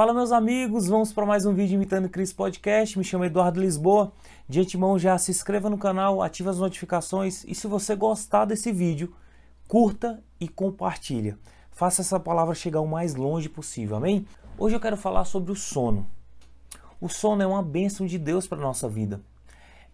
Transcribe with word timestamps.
Fala 0.00 0.14
meus 0.14 0.32
amigos, 0.32 0.86
vamos 0.86 1.12
para 1.12 1.26
mais 1.26 1.44
um 1.44 1.52
vídeo 1.52 1.74
imitando 1.74 2.08
Cris 2.08 2.32
Podcast. 2.32 2.96
Me 2.96 3.04
chamo 3.04 3.26
Eduardo 3.26 3.60
Lisboa. 3.60 4.10
De 4.48 4.58
antemão 4.58 4.98
já 4.98 5.18
se 5.18 5.30
inscreva 5.30 5.68
no 5.68 5.76
canal, 5.76 6.22
ative 6.22 6.48
as 6.48 6.58
notificações 6.58 7.44
e 7.44 7.54
se 7.54 7.66
você 7.66 7.94
gostar 7.94 8.46
desse 8.46 8.72
vídeo, 8.72 9.14
curta 9.68 10.24
e 10.40 10.48
compartilha. 10.48 11.38
Faça 11.70 12.00
essa 12.00 12.18
palavra 12.18 12.54
chegar 12.54 12.80
o 12.80 12.88
mais 12.88 13.14
longe 13.14 13.46
possível, 13.46 13.98
amém? 13.98 14.26
Hoje 14.56 14.74
eu 14.74 14.80
quero 14.80 14.96
falar 14.96 15.26
sobre 15.26 15.52
o 15.52 15.54
sono. 15.54 16.06
O 16.98 17.10
sono 17.10 17.42
é 17.42 17.46
uma 17.46 17.62
bênção 17.62 18.06
de 18.06 18.16
Deus 18.16 18.46
para 18.46 18.56
nossa 18.56 18.88
vida. 18.88 19.20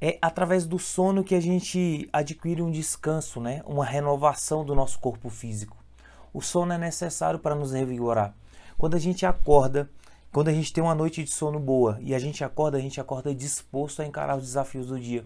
É 0.01 0.19
através 0.23 0.67
do 0.67 0.79
sono 0.79 1.25
que 1.25 1.35
a 1.35 1.41
gente 1.41 2.09
adquire 2.13 2.63
um 2.63 2.71
descanso, 2.71 3.41
né? 3.41 3.61
uma 3.67 3.85
renovação 3.85 4.65
do 4.65 4.73
nosso 4.73 5.01
corpo 5.01 5.29
físico. 5.29 5.77
O 6.33 6.41
sono 6.41 6.73
é 6.73 6.79
necessário 6.79 7.41
para 7.41 7.57
nos 7.57 7.73
revigorar. 7.73 8.33
Quando 8.79 8.95
a 8.95 8.99
gente 8.99 9.25
acorda, 9.25 9.91
quando 10.31 10.49
a 10.49 10.53
gente 10.53 10.71
tem 10.71 10.85
uma 10.85 10.95
noite 10.95 11.25
de 11.25 11.31
sono 11.31 11.59
boa 11.59 11.99
e 12.03 12.15
a 12.15 12.19
gente 12.19 12.45
acorda, 12.45 12.77
a 12.77 12.81
gente 12.81 13.01
acorda 13.01 13.35
disposto 13.35 14.03
a 14.03 14.07
encarar 14.07 14.37
os 14.37 14.45
desafios 14.45 14.89
do 14.89 15.01
dia. 15.01 15.25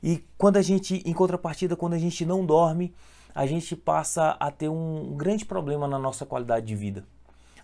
E 0.00 0.24
quando 0.38 0.58
a 0.58 0.62
gente, 0.62 1.02
em 1.04 1.12
contrapartida, 1.12 1.74
quando 1.74 1.94
a 1.94 1.98
gente 1.98 2.24
não 2.24 2.46
dorme, 2.46 2.94
a 3.34 3.46
gente 3.46 3.74
passa 3.74 4.36
a 4.38 4.50
ter 4.50 4.68
um 4.68 5.16
grande 5.16 5.44
problema 5.44 5.88
na 5.88 5.98
nossa 5.98 6.24
qualidade 6.24 6.66
de 6.66 6.76
vida. 6.76 7.04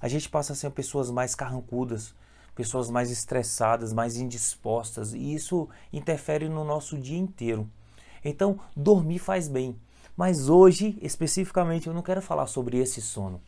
A 0.01 0.09
gente 0.09 0.29
passa 0.29 0.53
a 0.53 0.56
ser 0.56 0.70
pessoas 0.70 1.11
mais 1.11 1.34
carrancudas, 1.34 2.12
pessoas 2.55 2.91
mais 2.91 3.11
estressadas, 3.11 3.92
mais 3.92 4.17
indispostas, 4.17 5.12
e 5.12 5.34
isso 5.34 5.69
interfere 5.92 6.48
no 6.48 6.65
nosso 6.65 6.98
dia 6.98 7.19
inteiro. 7.19 7.70
Então, 8.25 8.59
dormir 8.77 9.20
faz 9.20 9.47
bem. 9.47 9.77
Mas 10.17 10.48
hoje, 10.48 10.98
especificamente, 11.01 11.87
eu 11.87 11.95
não 11.95 12.03
quero 12.03 12.20
falar 12.20 12.48
sobre 12.48 12.78
esse 12.78 13.01
sono. 13.01 13.41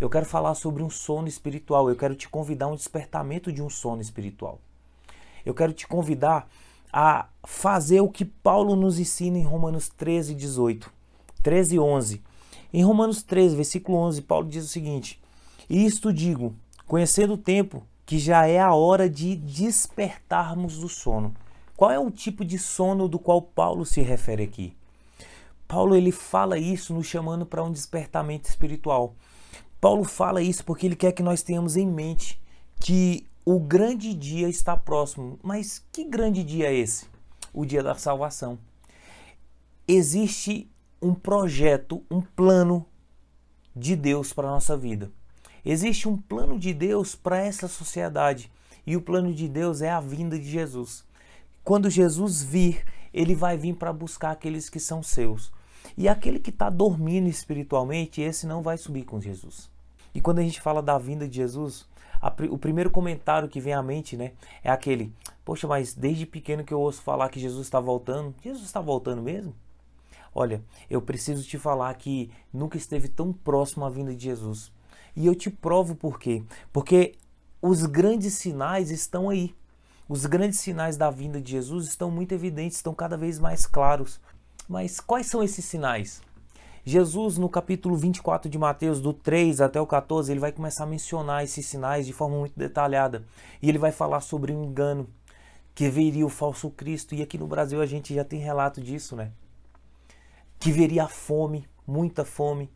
Eu 0.00 0.10
quero 0.10 0.26
falar 0.26 0.54
sobre 0.54 0.82
um 0.82 0.90
sono 0.90 1.28
espiritual. 1.28 1.88
Eu 1.88 1.96
quero 1.96 2.14
te 2.14 2.28
convidar 2.28 2.66
a 2.66 2.70
um 2.70 2.76
despertamento 2.76 3.52
de 3.52 3.62
um 3.62 3.70
sono 3.70 4.02
espiritual. 4.02 4.58
Eu 5.44 5.54
quero 5.54 5.72
te 5.72 5.86
convidar 5.86 6.48
a 6.92 7.28
fazer 7.44 8.00
o 8.00 8.08
que 8.08 8.24
Paulo 8.24 8.76
nos 8.76 8.98
ensina 8.98 9.38
em 9.38 9.42
Romanos 9.42 9.88
13, 9.88 10.34
18. 10.34 10.90
13 11.42 11.74
e 11.74 11.78
11. 11.78 12.22
Em 12.72 12.82
Romanos 12.82 13.22
13, 13.22 13.54
versículo 13.54 13.98
11, 13.98 14.22
Paulo 14.22 14.48
diz 14.48 14.64
o 14.64 14.68
seguinte: 14.68 15.20
Isto 15.68 16.12
digo, 16.12 16.54
conhecendo 16.86 17.34
o 17.34 17.38
tempo, 17.38 17.82
que 18.06 18.18
já 18.18 18.46
é 18.46 18.58
a 18.58 18.74
hora 18.74 19.08
de 19.08 19.36
despertarmos 19.36 20.78
do 20.78 20.88
sono. 20.88 21.34
Qual 21.76 21.90
é 21.90 21.98
o 21.98 22.10
tipo 22.10 22.44
de 22.44 22.58
sono 22.58 23.08
do 23.08 23.18
qual 23.18 23.42
Paulo 23.42 23.84
se 23.84 24.00
refere 24.00 24.42
aqui? 24.42 24.76
Paulo 25.66 25.96
ele 25.96 26.12
fala 26.12 26.58
isso 26.58 26.94
nos 26.94 27.06
chamando 27.06 27.44
para 27.44 27.62
um 27.62 27.72
despertamento 27.72 28.48
espiritual. 28.48 29.14
Paulo 29.84 30.02
fala 30.04 30.40
isso 30.40 30.64
porque 30.64 30.86
ele 30.86 30.96
quer 30.96 31.12
que 31.12 31.22
nós 31.22 31.42
tenhamos 31.42 31.76
em 31.76 31.86
mente 31.86 32.40
que 32.80 33.26
o 33.44 33.60
grande 33.60 34.14
dia 34.14 34.48
está 34.48 34.74
próximo. 34.74 35.38
Mas 35.42 35.84
que 35.92 36.04
grande 36.04 36.42
dia 36.42 36.68
é 36.68 36.74
esse? 36.74 37.04
O 37.52 37.66
dia 37.66 37.82
da 37.82 37.94
salvação. 37.94 38.58
Existe 39.86 40.72
um 41.02 41.14
projeto, 41.14 42.02
um 42.10 42.22
plano 42.22 42.86
de 43.76 43.94
Deus 43.94 44.32
para 44.32 44.48
a 44.48 44.52
nossa 44.52 44.74
vida. 44.74 45.12
Existe 45.62 46.08
um 46.08 46.16
plano 46.16 46.58
de 46.58 46.72
Deus 46.72 47.14
para 47.14 47.44
essa 47.44 47.68
sociedade. 47.68 48.50
E 48.86 48.96
o 48.96 49.02
plano 49.02 49.34
de 49.34 49.46
Deus 49.46 49.82
é 49.82 49.90
a 49.90 50.00
vinda 50.00 50.38
de 50.38 50.48
Jesus. 50.48 51.04
Quando 51.62 51.90
Jesus 51.90 52.42
vir, 52.42 52.82
ele 53.12 53.34
vai 53.34 53.58
vir 53.58 53.74
para 53.74 53.92
buscar 53.92 54.30
aqueles 54.30 54.70
que 54.70 54.80
são 54.80 55.02
seus. 55.02 55.52
E 55.94 56.08
aquele 56.08 56.38
que 56.38 56.48
está 56.48 56.70
dormindo 56.70 57.28
espiritualmente, 57.28 58.22
esse 58.22 58.46
não 58.46 58.62
vai 58.62 58.78
subir 58.78 59.04
com 59.04 59.20
Jesus. 59.20 59.73
E 60.14 60.20
quando 60.20 60.38
a 60.38 60.42
gente 60.42 60.60
fala 60.60 60.80
da 60.80 60.96
vinda 60.96 61.28
de 61.28 61.36
Jesus, 61.36 61.86
a, 62.20 62.32
o 62.50 62.56
primeiro 62.56 62.90
comentário 62.90 63.48
que 63.48 63.60
vem 63.60 63.74
à 63.74 63.82
mente, 63.82 64.16
né, 64.16 64.32
é 64.62 64.70
aquele: 64.70 65.12
Poxa, 65.44 65.66
mas 65.66 65.92
desde 65.92 66.24
pequeno 66.24 66.64
que 66.64 66.72
eu 66.72 66.80
ouço 66.80 67.02
falar 67.02 67.28
que 67.28 67.40
Jesus 67.40 67.66
está 67.66 67.80
voltando, 67.80 68.34
Jesus 68.42 68.64
está 68.64 68.80
voltando 68.80 69.20
mesmo? 69.20 69.54
Olha, 70.34 70.62
eu 70.90 71.00
preciso 71.00 71.46
te 71.46 71.58
falar 71.58 71.94
que 71.94 72.30
nunca 72.52 72.76
esteve 72.76 73.08
tão 73.08 73.32
próximo 73.32 73.84
à 73.84 73.90
vinda 73.90 74.14
de 74.14 74.24
Jesus. 74.24 74.72
E 75.14 75.26
eu 75.26 75.34
te 75.34 75.48
provo 75.48 75.94
por 75.94 76.18
quê? 76.18 76.42
Porque 76.72 77.14
os 77.62 77.86
grandes 77.86 78.34
sinais 78.34 78.90
estão 78.90 79.28
aí. 79.30 79.54
Os 80.08 80.26
grandes 80.26 80.58
sinais 80.58 80.96
da 80.96 81.08
vinda 81.08 81.40
de 81.40 81.52
Jesus 81.52 81.86
estão 81.86 82.10
muito 82.10 82.32
evidentes, 82.32 82.78
estão 82.78 82.94
cada 82.94 83.16
vez 83.16 83.38
mais 83.38 83.64
claros. 83.64 84.20
Mas 84.68 84.98
quais 84.98 85.26
são 85.26 85.42
esses 85.42 85.64
sinais? 85.64 86.20
Jesus, 86.86 87.38
no 87.38 87.48
capítulo 87.48 87.96
24 87.96 88.50
de 88.50 88.58
Mateus, 88.58 89.00
do 89.00 89.14
3 89.14 89.62
até 89.62 89.80
o 89.80 89.86
14, 89.86 90.30
ele 90.30 90.40
vai 90.40 90.52
começar 90.52 90.84
a 90.84 90.86
mencionar 90.86 91.42
esses 91.42 91.64
sinais 91.64 92.04
de 92.06 92.12
forma 92.12 92.36
muito 92.36 92.58
detalhada. 92.58 93.24
E 93.62 93.70
ele 93.70 93.78
vai 93.78 93.90
falar 93.90 94.20
sobre 94.20 94.52
o 94.52 94.62
engano, 94.62 95.08
que 95.74 95.88
viria 95.88 96.26
o 96.26 96.28
falso 96.28 96.68
Cristo. 96.70 97.14
E 97.14 97.22
aqui 97.22 97.38
no 97.38 97.46
Brasil 97.46 97.80
a 97.80 97.86
gente 97.86 98.14
já 98.14 98.22
tem 98.22 98.38
relato 98.38 98.82
disso, 98.82 99.16
né? 99.16 99.32
Que 100.58 100.70
viria 100.70 101.04
a 101.04 101.08
fome, 101.08 101.66
muita 101.86 102.22
fome, 102.22 102.70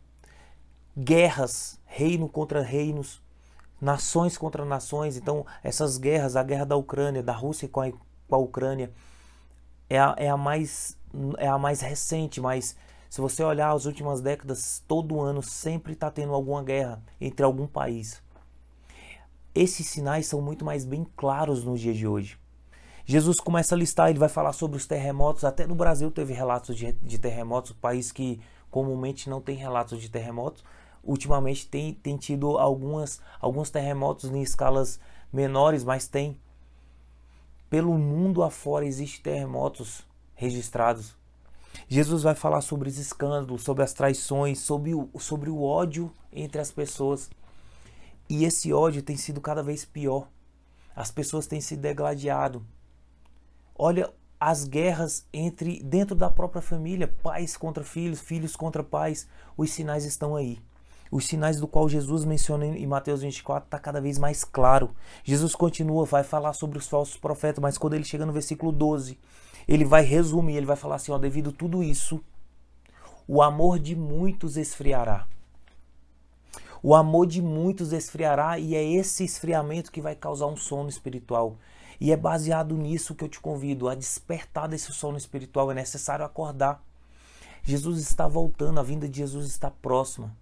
guerras, 0.96 1.78
reino 1.84 2.30
contra 2.30 2.62
reinos, 2.62 3.20
nações 3.78 4.38
contra 4.38 4.64
nações. 4.64 5.18
Então, 5.18 5.44
essas 5.62 5.98
guerras, 5.98 6.34
a 6.34 6.42
guerra 6.42 6.64
da 6.64 6.76
Ucrânia, 6.76 7.22
da 7.22 7.34
Rússia 7.34 7.68
com 7.68 7.82
a, 7.82 7.90
com 7.90 8.34
a 8.34 8.38
Ucrânia, 8.38 8.90
é 9.90 9.98
a, 9.98 10.14
é 10.16 10.30
a 10.30 10.36
mais 10.36 10.96
é 11.38 11.48
a 11.48 11.56
mais 11.56 11.80
recente, 11.80 12.40
mas 12.40 12.76
se 13.08 13.20
você 13.20 13.42
olhar 13.42 13.72
as 13.72 13.86
últimas 13.86 14.20
décadas, 14.20 14.82
todo 14.86 15.20
ano 15.20 15.42
sempre 15.42 15.94
está 15.94 16.10
tendo 16.10 16.34
alguma 16.34 16.62
guerra 16.62 17.02
entre 17.20 17.44
algum 17.44 17.66
país. 17.66 18.22
Esses 19.54 19.86
sinais 19.88 20.26
são 20.26 20.42
muito 20.42 20.64
mais 20.64 20.84
bem 20.84 21.06
claros 21.16 21.64
nos 21.64 21.80
dias 21.80 21.96
de 21.96 22.06
hoje. 22.06 22.38
Jesus 23.04 23.40
começa 23.40 23.74
a 23.74 23.78
listar, 23.78 24.10
ele 24.10 24.18
vai 24.18 24.28
falar 24.28 24.52
sobre 24.52 24.76
os 24.76 24.86
terremotos. 24.86 25.42
Até 25.42 25.66
no 25.66 25.74
Brasil 25.74 26.10
teve 26.10 26.34
relatos 26.34 26.76
de, 26.76 26.92
de 26.92 27.18
terremotos, 27.18 27.72
país 27.72 28.12
que 28.12 28.38
comumente 28.70 29.30
não 29.30 29.40
tem 29.40 29.56
relatos 29.56 30.02
de 30.02 30.10
terremotos. 30.10 30.62
Ultimamente 31.02 31.66
tem, 31.66 31.94
tem 31.94 32.18
tido 32.18 32.58
algumas, 32.58 33.18
alguns 33.40 33.70
terremotos 33.70 34.30
em 34.30 34.42
escalas 34.42 35.00
menores, 35.32 35.82
mas 35.82 36.06
tem. 36.06 36.38
Pelo 37.70 37.96
mundo 37.96 38.42
afora 38.42 38.84
existem 38.84 39.22
terremotos 39.22 40.06
registrados. 40.34 41.16
Jesus 41.86 42.22
vai 42.22 42.34
falar 42.34 42.60
sobre 42.60 42.88
os 42.88 42.98
escândalos, 42.98 43.62
sobre 43.62 43.84
as 43.84 43.92
traições, 43.92 44.58
sobre 44.58 44.94
o, 44.94 45.08
sobre 45.18 45.50
o 45.50 45.62
ódio 45.62 46.12
entre 46.32 46.60
as 46.60 46.70
pessoas. 46.70 47.30
E 48.28 48.44
esse 48.44 48.72
ódio 48.72 49.02
tem 49.02 49.16
sido 49.16 49.40
cada 49.40 49.62
vez 49.62 49.84
pior. 49.84 50.28
As 50.94 51.10
pessoas 51.10 51.46
têm 51.46 51.60
se 51.60 51.76
degladiado. 51.76 52.66
Olha 53.74 54.12
as 54.40 54.64
guerras 54.64 55.26
entre 55.32 55.82
dentro 55.82 56.14
da 56.14 56.30
própria 56.30 56.62
família, 56.62 57.08
pais 57.22 57.56
contra 57.56 57.84
filhos, 57.84 58.20
filhos 58.20 58.54
contra 58.54 58.82
pais. 58.82 59.28
Os 59.56 59.70
sinais 59.70 60.04
estão 60.04 60.36
aí. 60.36 60.58
Os 61.10 61.26
sinais 61.26 61.58
do 61.58 61.66
qual 61.66 61.88
Jesus 61.88 62.24
menciona 62.24 62.66
em 62.66 62.86
Mateus 62.86 63.22
24 63.22 63.66
está 63.66 63.78
cada 63.78 64.00
vez 64.00 64.18
mais 64.18 64.44
claro. 64.44 64.90
Jesus 65.24 65.54
continua, 65.54 66.04
vai 66.04 66.22
falar 66.22 66.52
sobre 66.52 66.78
os 66.78 66.86
falsos 66.86 67.16
profetas, 67.16 67.62
mas 67.62 67.78
quando 67.78 67.94
ele 67.94 68.04
chega 68.04 68.26
no 68.26 68.32
versículo 68.32 68.70
12, 68.70 69.18
ele 69.66 69.84
vai 69.84 70.02
resumir, 70.02 70.56
ele 70.56 70.66
vai 70.66 70.76
falar 70.76 70.96
assim, 70.96 71.12
ó, 71.12 71.18
devido 71.18 71.52
tudo 71.52 71.82
isso, 71.82 72.22
o 73.26 73.42
amor 73.42 73.78
de 73.78 73.94
muitos 73.94 74.56
esfriará. 74.56 75.26
O 76.82 76.94
amor 76.94 77.26
de 77.26 77.42
muitos 77.42 77.92
esfriará 77.92 78.58
e 78.58 78.74
é 78.74 78.84
esse 78.84 79.24
esfriamento 79.24 79.90
que 79.90 80.00
vai 80.00 80.14
causar 80.14 80.46
um 80.46 80.56
sono 80.56 80.88
espiritual. 80.88 81.56
E 82.00 82.12
é 82.12 82.16
baseado 82.16 82.76
nisso 82.76 83.14
que 83.14 83.24
eu 83.24 83.28
te 83.28 83.40
convido 83.40 83.88
a 83.88 83.94
despertar 83.94 84.68
desse 84.68 84.92
sono 84.92 85.18
espiritual. 85.18 85.70
É 85.72 85.74
necessário 85.74 86.24
acordar. 86.24 86.82
Jesus 87.64 87.98
está 87.98 88.28
voltando, 88.28 88.78
a 88.78 88.84
vinda 88.84 89.08
de 89.08 89.18
Jesus 89.18 89.46
está 89.48 89.70
próxima. 89.70 90.34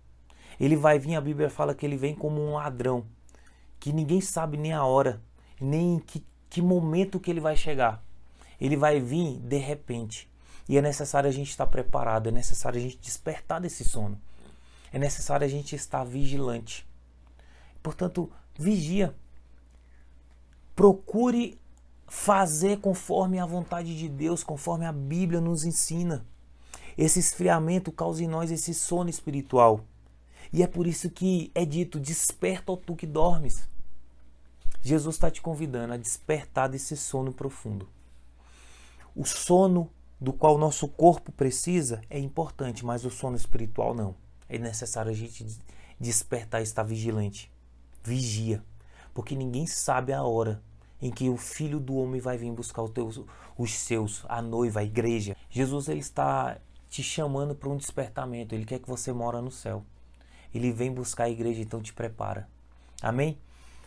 Ele 0.58 0.76
vai 0.76 0.98
vir, 0.98 1.16
a 1.16 1.20
Bíblia 1.20 1.50
fala 1.50 1.74
que 1.74 1.84
ele 1.84 1.96
vem 1.96 2.14
como 2.14 2.40
um 2.40 2.54
ladrão, 2.54 3.04
que 3.78 3.92
ninguém 3.92 4.20
sabe 4.20 4.56
nem 4.56 4.72
a 4.72 4.84
hora, 4.84 5.20
nem 5.60 5.94
em 5.94 5.98
que, 5.98 6.24
que 6.48 6.62
momento 6.62 7.20
que 7.20 7.30
ele 7.30 7.40
vai 7.40 7.56
chegar 7.56 8.06
ele 8.60 8.76
vai 8.76 9.00
vir 9.00 9.38
de 9.38 9.58
repente. 9.58 10.28
E 10.68 10.76
é 10.76 10.82
necessário 10.82 11.28
a 11.28 11.32
gente 11.32 11.50
estar 11.50 11.66
preparado, 11.66 12.28
é 12.28 12.32
necessário 12.32 12.78
a 12.78 12.82
gente 12.82 12.98
despertar 12.98 13.60
desse 13.60 13.84
sono. 13.84 14.20
É 14.92 14.98
necessário 14.98 15.44
a 15.44 15.48
gente 15.48 15.76
estar 15.76 16.04
vigilante. 16.04 16.86
Portanto, 17.82 18.30
vigia. 18.58 19.14
Procure 20.74 21.58
fazer 22.08 22.78
conforme 22.78 23.38
a 23.38 23.46
vontade 23.46 23.96
de 23.96 24.08
Deus, 24.08 24.42
conforme 24.42 24.86
a 24.86 24.92
Bíblia 24.92 25.40
nos 25.40 25.64
ensina. 25.64 26.24
Esse 26.96 27.18
esfriamento 27.18 27.92
causa 27.92 28.24
em 28.24 28.26
nós 28.26 28.50
esse 28.50 28.74
sono 28.74 29.10
espiritual. 29.10 29.84
E 30.52 30.62
é 30.62 30.66
por 30.66 30.86
isso 30.86 31.10
que 31.10 31.50
é 31.54 31.64
dito: 31.64 31.98
desperta, 32.00 32.72
ó 32.72 32.76
tu 32.76 32.94
que 32.96 33.06
dormes. 33.06 33.68
Jesus 34.82 35.16
está 35.16 35.30
te 35.30 35.42
convidando 35.42 35.94
a 35.94 35.96
despertar 35.96 36.68
desse 36.68 36.96
sono 36.96 37.32
profundo. 37.32 37.88
O 39.14 39.24
sono 39.24 39.90
do 40.20 40.32
qual 40.32 40.56
nosso 40.56 40.86
corpo 40.88 41.32
precisa 41.32 42.00
é 42.08 42.18
importante, 42.18 42.84
mas 42.84 43.04
o 43.04 43.10
sono 43.10 43.36
espiritual 43.36 43.94
não. 43.94 44.14
É 44.48 44.58
necessário 44.58 45.10
a 45.10 45.14
gente 45.14 45.44
despertar 45.98 46.60
e 46.60 46.64
estar 46.64 46.82
vigilante. 46.82 47.50
Vigia. 48.02 48.62
porque 49.12 49.34
ninguém 49.34 49.66
sabe 49.66 50.12
a 50.12 50.22
hora 50.22 50.62
em 51.00 51.10
que 51.10 51.28
o 51.28 51.36
Filho 51.36 51.80
do 51.80 51.96
Homem 51.96 52.20
vai 52.20 52.36
vir 52.38 52.52
buscar 52.52 52.82
os, 52.82 52.90
teus, 52.90 53.20
os 53.56 53.72
seus, 53.72 54.24
a 54.28 54.40
noiva, 54.40 54.80
a 54.80 54.84
igreja. 54.84 55.36
Jesus 55.50 55.88
ele 55.88 56.00
está 56.00 56.58
te 56.88 57.02
chamando 57.02 57.54
para 57.54 57.68
um 57.68 57.76
despertamento. 57.76 58.54
Ele 58.54 58.64
quer 58.64 58.78
que 58.78 58.88
você 58.88 59.12
mora 59.12 59.40
no 59.42 59.50
céu. 59.50 59.84
Ele 60.56 60.72
vem 60.72 60.92
buscar 60.92 61.24
a 61.24 61.30
igreja, 61.30 61.60
então 61.60 61.80
te 61.80 61.92
prepara. 61.92 62.48
Amém? 63.00 63.38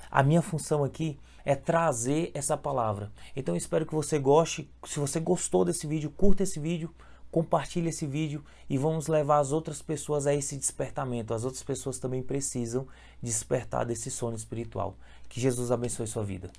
A 0.09 0.23
minha 0.23 0.41
função 0.41 0.83
aqui 0.83 1.19
é 1.45 1.55
trazer 1.55 2.31
essa 2.33 2.57
palavra. 2.57 3.11
Então 3.35 3.55
espero 3.55 3.85
que 3.85 3.93
você 3.93 4.19
goste. 4.19 4.69
Se 4.85 4.99
você 4.99 5.19
gostou 5.19 5.65
desse 5.65 5.87
vídeo, 5.87 6.09
curta 6.09 6.43
esse 6.43 6.59
vídeo, 6.59 6.93
compartilhe 7.31 7.89
esse 7.89 8.05
vídeo 8.05 8.43
e 8.69 8.77
vamos 8.77 9.07
levar 9.07 9.39
as 9.39 9.51
outras 9.51 9.81
pessoas 9.81 10.27
a 10.27 10.33
esse 10.33 10.57
despertamento. 10.57 11.33
As 11.33 11.43
outras 11.43 11.63
pessoas 11.63 11.99
também 11.99 12.23
precisam 12.23 12.87
despertar 13.21 13.85
desse 13.85 14.09
sono 14.09 14.35
espiritual. 14.35 14.95
Que 15.27 15.39
Jesus 15.39 15.71
abençoe 15.71 16.07
sua 16.07 16.23
vida. 16.23 16.51